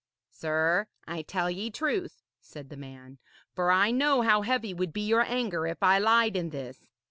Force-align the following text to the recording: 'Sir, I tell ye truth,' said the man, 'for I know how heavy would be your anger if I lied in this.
'Sir, 0.31 0.87
I 1.07 1.21
tell 1.21 1.51
ye 1.51 1.69
truth,' 1.69 2.23
said 2.39 2.69
the 2.71 2.75
man, 2.75 3.19
'for 3.53 3.69
I 3.71 3.91
know 3.91 4.23
how 4.23 4.41
heavy 4.41 4.73
would 4.73 4.93
be 4.93 5.05
your 5.05 5.21
anger 5.21 5.67
if 5.67 5.83
I 5.83 5.99
lied 5.99 6.35
in 6.35 6.49
this. 6.49 6.89